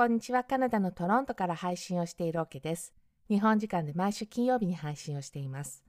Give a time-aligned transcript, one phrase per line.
[0.00, 0.44] こんにちは。
[0.44, 2.94] カナダのトロントから配信をしているオケです。
[3.28, 5.84] 日本時間で毎週金曜日に配信をしています。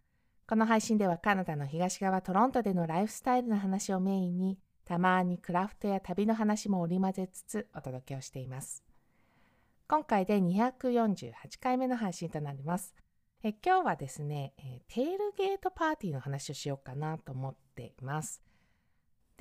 [0.45, 8.83] この配信ではカナダの東側トロントでのライフスタイルの話をメインに、たまにクラフトや旅の話も織り交ぜつつお届けをしています。
[9.87, 11.31] 今回で248
[11.61, 12.93] 回目の配信となります。
[13.43, 18.41] え今日はですね、えテールゲートパーティーの話をしようかなと思っています。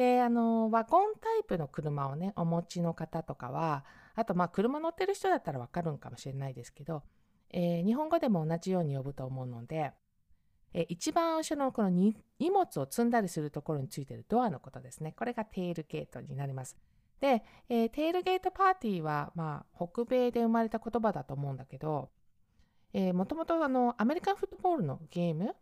[0.00, 7.02] で、あの、ワゴンタイプの車をね、お持ちの方とかは、あと、まあ、車乗ってる人だったらわかるんかもしれないですけど、
[7.50, 9.92] えー、日本語でも同じように呼ぶと思うので、
[10.72, 15.12] えー、一番後ろのこの荷物を積んだりするところについてるドアのことですね。
[15.12, 16.78] これがテールゲートになります。
[17.20, 22.08] で、えー、テールゲートパーティーは、まあ、北米で生まれた言葉だと思うんだけど、
[22.94, 25.54] えー、もともとあのアメリカンフットボールのゲーム、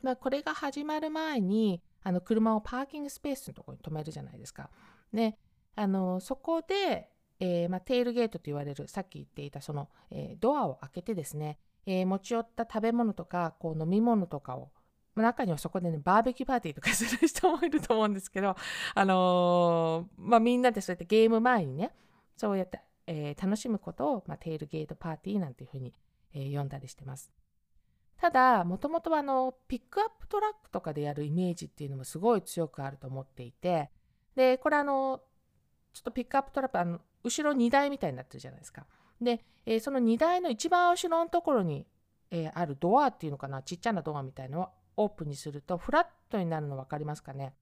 [0.00, 4.70] まあ、これが始まる前にあの車をパーキングスペースのところに止めるじゃないですか。
[5.12, 5.36] で
[5.74, 7.10] あのそこで、
[7.40, 14.70] えー、ま、テールゲートと言われるさっき言っていたその、えー、ドアを開けてですね、えー、持ち寄った食べ物とかこう飲み物とかを
[15.16, 18.54] 中にはそこでねバーベキューパーティーとかする人もいると思うんですけど、
[18.94, 21.90] あのま、みんなでそうやってゲーム前にね
[22.36, 25.92] そうやって、え楽しむことを、ま、テールゲートパーティーなんていうふうに、
[26.34, 27.32] え呼んだりしてます。
[28.20, 33.90] ただもともとはあのピックアップトラックとかでやるイメージっていうのもすごい強くあると思っていて
[34.34, 35.20] でこれあの
[35.92, 38.86] ちょっとピックアップトラックあの後ろ荷台みたいになってるじゃないですか。
[39.20, 41.86] で、えー、その荷台の一番後ろのところに、
[42.30, 47.54] えー、あるドアっていうのかなちっちゃなドアみたいのをオープンにするとフラットになるの分かりますかね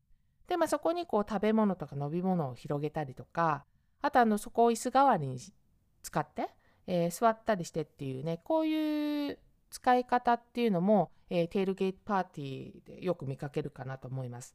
[0.49, 3.65] で、まあ、そこにこう食べ物とか飲み物を広げたりとか
[4.03, 5.39] あとあのそこを椅子代わりに
[6.03, 6.49] 使って、
[6.87, 9.39] えー、座ったりしてっていうねこういう
[9.75, 14.55] 使い方っていうのも、えー、テールゲートパーティーでよく見かけるかなと思います。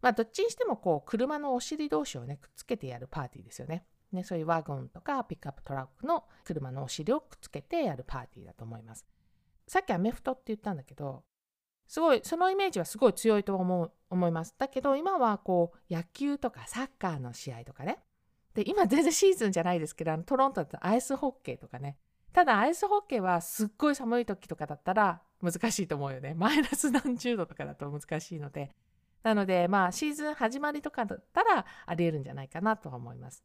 [0.00, 3.84] まあ、どっちにしてもこう車のお尻同士をねくっつけてやるパーティーですよね。
[4.12, 9.04] ね、そういうワゴンとかピックアップトラックの車のお尻をくっつけてやるパーティーだと思います。
[9.66, 11.24] さっきアメフトって言ったんだけど、
[11.88, 14.54] すごい、そのイメージはすごい強いと思う思います。
[14.56, 17.98] だけど今はこう野球とかサッカーの試合とかね。
[18.54, 21.96] で、今全然シーズンじゃないですけど、あのトロントだとアイスホッケーとかね。
[22.34, 26.34] ただアイスホッケーはすっごい寒い時とかだったら難しいと思うよね。
[26.36, 28.74] マイナス何十度とかだと難しいので。
[29.22, 33.44] なので、まあシーズン始まりとかだったらありえるんじゃないかなとは思います。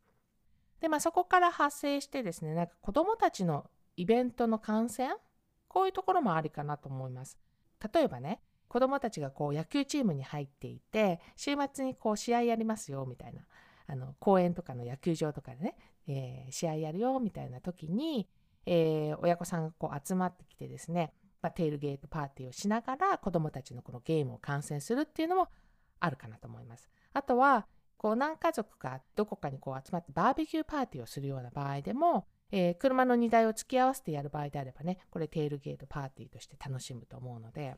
[0.81, 5.16] で、まあ、そこから発生してですね、なんか子どもたちのイベントの観戦
[5.67, 7.38] こういうところもありかなと思います。
[7.94, 13.45] 例えばね、子どもたちがこう野球チームに入っていて、週末にこう試合やりますよみたいな、
[13.85, 15.75] あの公園とかの野球場とかでね、
[16.07, 18.27] えー、試合やるよみたいな時に、
[18.66, 25.47] えー、親御さんがこう集まってきてですね、まあ、テールゲートパーティーをしながら子どもたちのこのゲームを観戦するっていうのも
[26.00, 26.90] あるかなと思います。
[27.14, 27.68] あとは
[27.98, 37.75] こう何家族かどこかにこう集まってバーベキューパーティーをするような場合でも、えー、車の荷台を付き合わせてやる場合であればね、これテールゲートパーティーとして楽しむと思うので、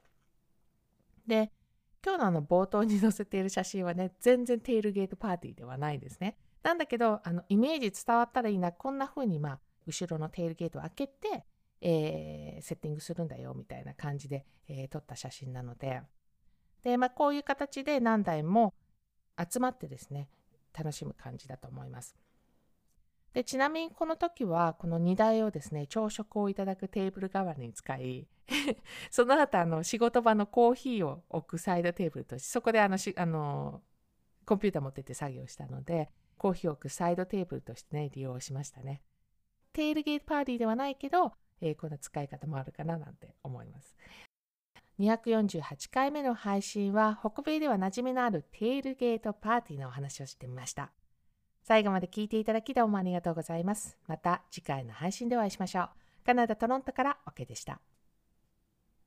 [1.25, 1.52] で、
[2.03, 6.38] 今日のあの冒頭に載せている写真はね、全然テールゲートパーティーではないですね。
[6.64, 11.46] なんだけど、あのイメージ伝わったらいいな、こんな風にまあ、後ろのテールゲートを開けて、
[11.81, 16.02] えー、セッティングするんだよみたいな感じで、えー、撮った写真なので、
[16.84, 18.74] で、まあ、こういう形で何台も
[19.38, 20.30] 集まってですね
[20.78, 22.16] 楽しむ感じだと思います。
[23.34, 28.28] でちなみにこの時はこの荷台をですね朝食をいただくテーブル代わりに使い
[29.09, 33.81] その後あの仕事場のコーヒーを置くサイドテーブルとしてそこであのしあの
[34.46, 39.02] コンピューター持ってって作業したのでコーヒーを置くサイドテーブルとしてね利用しましたね。
[39.74, 43.96] テールゲートパーティーではないけど、えー、こんな使い方もあるかななんて思います。
[45.00, 50.92] 248回目の配信は北米では馴染みのあるテールゲートパーティーのお話をしてみました。
[51.64, 53.98] 最後まで聞いていただきどうもありがとうございます。
[54.08, 55.90] また次回の配信でお会いしましょう。
[56.26, 57.80] カナダ・トロントから OK でした。